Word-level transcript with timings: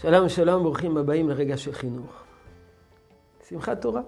שלום 0.00 0.28
שלום, 0.28 0.62
ברוכים 0.62 0.96
הבאים 0.96 1.28
לרגע 1.28 1.56
של 1.56 1.72
חינוך. 1.72 2.24
שמחת 3.48 3.80
תורה. 3.80 4.02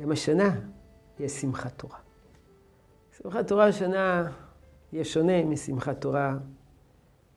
גם 0.00 0.12
השנה 0.12 0.60
יש 1.20 1.32
שמחת 1.32 1.78
תורה. 1.78 1.98
שמחת 3.16 3.48
תורה 3.48 3.66
השנה 3.66 4.30
יהיה 4.92 5.04
שונה 5.04 5.44
משמחת 5.44 6.00
תורה 6.00 6.36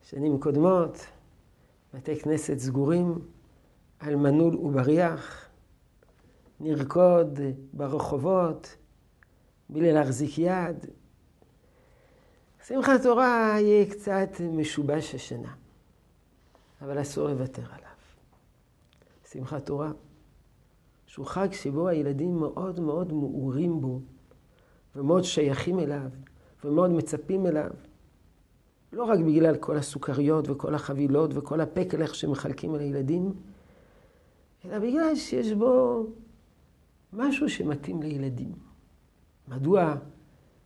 שנים 0.02 0.40
קודמות. 0.40 1.06
בתי 1.94 2.20
כנסת 2.20 2.58
סגורים 2.58 3.18
על 4.00 4.16
מנעול 4.16 4.56
ובריח. 4.56 5.48
נרקוד 6.60 7.40
ברחובות 7.72 8.76
בלי 9.70 9.92
להחזיק 9.92 10.38
יד. 10.38 10.86
שמחת 12.66 13.02
תורה 13.02 13.54
יהיה 13.60 13.90
קצת 13.90 14.40
משובש 14.40 15.14
השנה. 15.14 15.61
אבל 16.82 17.00
אסור 17.00 17.28
לוותר 17.28 17.62
עליו. 17.62 17.92
שמחת 19.30 19.66
תורה, 19.66 19.92
שהוא 21.06 21.26
חג 21.26 21.48
שבו 21.52 21.88
הילדים 21.88 22.36
מאוד 22.36 22.80
מאוד 22.80 23.12
מעורים 23.12 23.80
בו, 23.80 24.00
ומאוד 24.96 25.22
שייכים 25.22 25.78
אליו, 25.78 26.10
ומאוד 26.64 26.90
מצפים 26.90 27.46
אליו. 27.46 27.70
לא 28.92 29.04
רק 29.04 29.18
בגלל 29.18 29.56
כל 29.56 29.76
הסוכריות 29.76 30.48
וכל 30.48 30.74
החבילות 30.74 31.30
וכל 31.34 31.60
הפקלך 31.60 32.14
שמחלקים 32.14 32.74
על 32.74 32.80
הילדים, 32.80 33.32
אלא 34.64 34.78
בגלל 34.78 35.16
שיש 35.16 35.52
בו 35.52 36.06
משהו 37.12 37.48
שמתאים 37.48 38.02
לילדים. 38.02 38.52
מדוע 39.48 39.94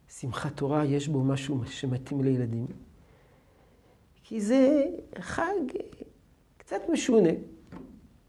שמחת 0.08 0.56
תורה 0.56 0.84
יש 0.84 1.08
בו 1.08 1.24
משהו 1.24 1.64
שמתאים 1.66 2.24
לילדים? 2.24 2.66
כי 4.24 4.40
זה 4.40 4.84
חג 5.18 5.52
קצת 6.66 6.80
משונה. 6.92 7.30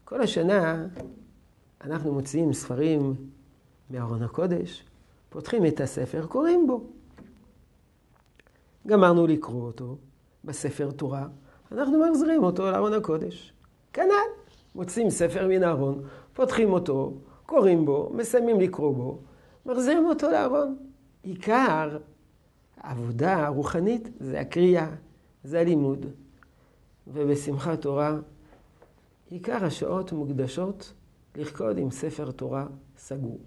כל 0.04 0.20
השנה 0.20 0.86
אנחנו 1.84 2.12
מוציאים 2.12 2.52
ספרים 2.52 3.14
מארון 3.90 4.22
הקודש, 4.22 4.84
פותחים 5.28 5.66
את 5.66 5.80
הספר, 5.80 6.26
קוראים 6.26 6.66
בו. 6.66 6.84
גמרנו 8.86 9.26
לקרוא 9.26 9.62
אותו 9.62 9.96
בספר 10.44 10.90
תורה, 10.90 11.26
אנחנו 11.72 12.10
מחזירים 12.10 12.44
אותו 12.44 12.70
לארון 12.70 12.92
הקודש. 12.92 13.52
כנ"ל, 13.92 14.54
מוצאים 14.74 15.10
ספר 15.10 15.48
מן 15.48 15.62
הארון, 15.62 16.02
פותחים 16.34 16.72
אותו, 16.72 17.14
קוראים 17.46 17.84
בו, 17.84 18.10
מסיימים 18.14 18.60
לקרוא 18.60 18.94
בו, 18.94 19.18
מחזירים 19.66 20.06
אותו 20.06 20.30
לארון. 20.30 20.76
עיקר 21.22 21.98
העבודה 22.76 23.46
הרוחנית 23.46 24.08
זה 24.20 24.40
הקריאה, 24.40 24.90
זה 25.44 25.60
הלימוד. 25.60 26.06
ובשמחת 27.12 27.80
תורה, 27.80 28.16
עיקר 29.30 29.64
השעות 29.64 30.12
מוקדשות 30.12 30.92
לרקוד 31.36 31.78
עם 31.78 31.90
ספר 31.90 32.30
תורה 32.30 32.66
סגור. 32.96 33.38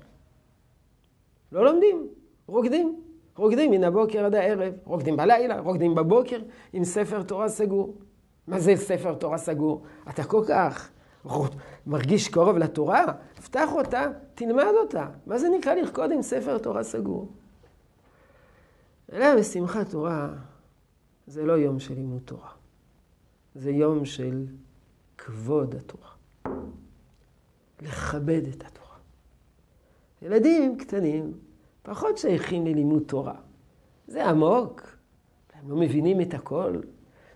לא 1.51 1.65
לומדים, 1.65 2.07
רוקדים. 2.47 3.01
רוקדים 3.35 3.71
מן 3.71 3.83
הבוקר 3.83 4.25
עד 4.25 4.35
הערב, 4.35 4.73
רוקדים 4.83 5.17
בלילה, 5.17 5.59
רוקדים 5.59 5.95
בבוקר 5.95 6.39
עם 6.73 6.83
ספר 6.83 7.23
תורה 7.23 7.49
סגור. 7.49 7.95
מה 8.47 8.59
זה 8.59 8.75
ספר 8.75 9.13
תורה 9.13 9.37
סגור? 9.37 9.83
אתה 10.09 10.23
כל 10.23 10.43
כך 10.47 10.91
מרגיש 11.87 12.27
קרוב 12.27 12.57
לתורה, 12.57 13.05
פתח 13.43 13.69
אותה, 13.71 14.07
תלמד 14.35 14.73
אותה. 14.81 15.07
מה 15.25 15.37
זה 15.37 15.49
נקרא 15.49 15.73
לרקוד 15.73 16.11
עם 16.11 16.21
ספר 16.21 16.57
תורה 16.57 16.83
סגור? 16.83 17.31
אלא 19.11 19.35
בשמחת 19.35 19.89
תורה 19.89 20.29
זה 21.27 21.45
לא 21.45 21.53
יום 21.53 21.79
של 21.79 21.93
לימוד 21.93 22.21
תורה. 22.25 22.60
זה 23.55 23.71
יום 23.71 24.05
של 24.05 24.45
כבוד 25.17 25.75
התורה. 25.75 26.09
לכבד 27.81 28.41
את 28.47 28.63
התורה. 28.65 28.97
ילדים 30.21 30.77
קטנים 30.77 31.33
פחות 31.83 32.17
שייכים 32.17 32.65
ללימוד 32.65 33.03
תורה. 33.07 33.35
זה 34.07 34.29
עמוק, 34.29 34.97
הם 35.53 35.69
לא 35.69 35.75
מבינים 35.75 36.21
את 36.21 36.33
הכל. 36.33 36.79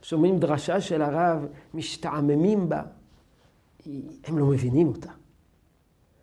שומעים 0.01 0.39
דרשה 0.39 0.81
של 0.81 1.01
הרב, 1.01 1.45
משתעממים 1.73 2.69
בה. 2.69 2.83
הם 4.23 4.37
לא 4.37 4.45
מבינים 4.45 4.87
אותה. 4.87 5.11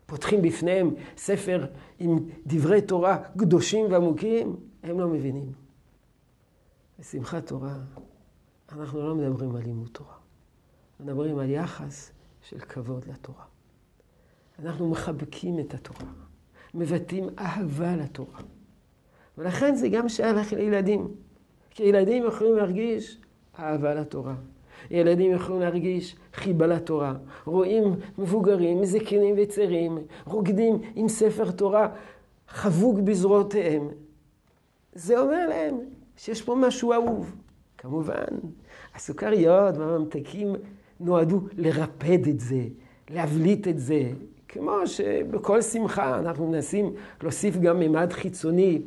פותחים 0.07 0.43
בפניהם 0.43 0.95
ספר 1.17 1.67
עם 1.99 2.19
דברי 2.47 2.83
תורה 2.83 3.19
קדושים 3.39 3.93
ועמוקים, 3.93 4.57
הם 4.83 5.01
לא 5.01 5.09
מבינים. 5.09 5.53
בשמחת 6.99 7.47
תורה 7.47 7.75
אנחנו 8.73 9.09
לא 9.09 9.15
מדברים 9.15 9.57
על 9.57 9.63
לימוד 9.63 9.89
תורה. 9.93 10.15
מדברים 11.01 11.39
על 11.39 11.51
יחס 11.51 12.13
של 12.43 12.59
כבוד 12.59 13.05
לתורה. 13.09 13.45
אנחנו 14.59 14.91
מחבקים 14.91 15.59
את 15.59 15.75
התורה, 15.75 16.13
מבטאים 16.75 17.29
אהבה 17.39 17.97
לתורה. 17.97 18.41
ולכן 19.39 19.75
זה 19.75 19.89
גם 19.89 20.09
שייך 20.09 20.53
לילדים. 20.53 21.15
כי 21.71 21.83
ילדים 21.83 22.25
יכולים 22.27 22.57
להרגיש 22.57 23.21
אהבה 23.59 23.95
לתורה. 23.95 24.35
ילדים 24.91 25.33
יכולים 25.33 25.61
להרגיש 25.61 26.17
חיבה 26.35 26.67
לתורה. 26.67 27.15
רואים 27.45 27.95
מבוגרים, 28.19 28.85
זקנים 28.85 29.35
וצעירים, 29.39 29.99
רוקדים 30.25 30.81
עם 30.95 31.09
ספר 31.09 31.51
תורה 31.51 31.89
חבוק 32.49 32.99
בזרועותיהם. 32.99 33.89
זה 34.93 35.21
אומר 35.21 35.49
להם 35.49 35.79
שיש 36.17 36.43
פה 36.43 36.55
משהו 36.55 36.93
אהוב. 36.93 37.37
כמובן, 37.79 38.35
הסוכריות 38.95 39.77
והממתקים 39.77 40.55
נועדו 41.01 41.41
לרפד 41.57 42.27
את 42.29 42.41
זה, 42.41 42.65
להבליט 43.11 43.69
את 43.69 43.79
זה, 43.79 44.11
כמו 44.49 44.87
שבכל 44.87 45.63
שמחה 45.63 46.19
אנחנו 46.19 46.51
מנסים 46.51 46.95
להוסיף 47.23 47.57
גם 47.57 47.81
ממד 47.81 48.13
חיצוני 48.13 48.83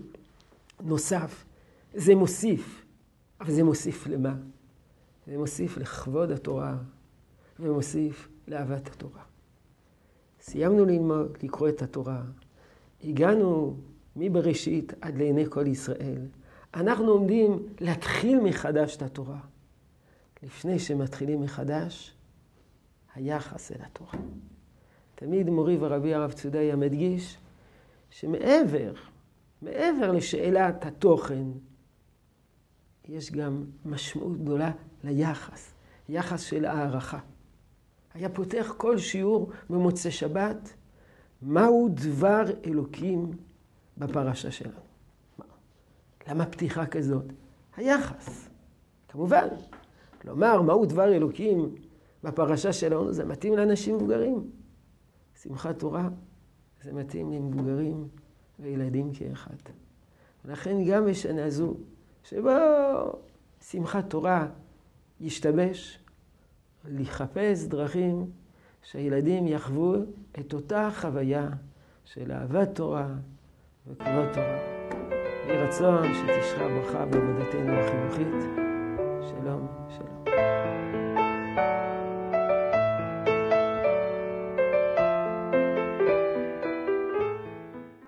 נוסף. 0.84 1.46
זה 1.94 2.16
מוסיף, 2.16 2.86
אבל 3.42 3.52
זה 3.52 3.64
מוסיף 3.64 4.08
למה? 4.08 4.34
זה 5.28 5.38
מוסיף 5.38 5.78
לכבוד 5.78 6.32
התורה 6.32 6.78
ומוסיף 7.60 8.30
לאהבת 8.48 8.88
התורה. 8.88 9.22
סיימנו 10.42 10.86
ללמוד, 10.86 11.38
לקרוא 11.44 11.70
את 11.70 11.82
התורה, 11.82 12.22
הגענו 13.04 13.78
מבראשית 14.16 14.94
עד 15.02 15.18
לעיני 15.18 15.46
כל 15.50 15.68
ישראל. 15.68 16.22
אנחנו 16.74 17.12
עומדים 17.12 17.60
להתחיל 17.80 18.40
מחדש 18.40 18.96
את 18.96 19.02
התורה. 19.02 19.40
לפני 20.44 20.80
שמתחילים 20.80 21.42
מחדש, 21.42 22.16
היחס 23.16 23.72
אל 23.72 23.82
התורה. 23.82 24.14
תמיד 25.16 25.50
מורי 25.50 25.78
ורבי 25.80 26.14
הרב 26.14 26.32
צודאי 26.32 26.76
מדגיש 26.76 27.38
שמעבר, 28.10 28.94
מעבר 29.62 30.12
לשאלת 30.12 30.86
התוכן, 30.86 31.44
יש 33.08 33.32
גם 33.32 33.66
משמעות 33.86 34.38
גדולה 34.42 34.72
ליחס, 35.04 35.74
יחס 36.10 36.42
של 36.42 36.66
הערכה. 36.66 37.20
היה 38.14 38.30
פותח 38.30 38.74
כל 38.78 38.98
שיעור 38.98 39.52
במוצאי 39.70 40.12
שבת, 40.12 40.74
מהו 41.42 41.90
דבר 41.94 42.44
אלוקים 42.66 43.32
בפרשה 43.98 44.52
שלנו. 44.52 44.80
למה 46.28 46.46
פתיחה 46.46 46.86
כזאת? 46.86 47.26
היחס. 47.78 48.50
כמובן, 49.08 49.48
לומר 50.26 50.62
מהו 50.62 50.86
דבר 50.86 51.14
אלוקים 51.14 51.76
בפרשה 52.24 52.74
שלנו, 52.74 53.14
זה 53.14 53.26
מתאים 53.26 53.58
לאנשים 53.58 53.96
מבוגרים. 53.96 54.50
שמחת 55.42 55.80
תורה 55.80 56.10
זה 56.82 56.94
מתאים 56.94 57.32
למבוגרים 57.32 58.08
וילדים 58.60 59.14
כאחד. 59.14 59.56
ולכן 60.46 60.78
גם 60.88 61.06
בשנה 61.06 61.50
זו, 61.50 61.74
שבו 62.24 62.50
שמחת 63.62 64.10
תורה 64.10 64.48
ישתבש, 65.20 66.00
לחפש 66.88 67.66
דרכים 67.68 68.32
שהילדים 68.84 69.48
יחוו 69.48 69.96
את 70.40 70.54
אותה 70.54 70.90
חוויה 70.96 71.50
של 72.04 72.32
אהבת 72.32 72.76
תורה 72.76 73.08
וכבוד 73.88 74.34
תורה. 74.34 74.58
יהי 75.48 75.58
רצון 75.58 76.04
שתשרה 76.14 76.68
ברכה 76.68 77.06
בעבודתנו 77.06 77.74
החינוכית. 77.74 78.65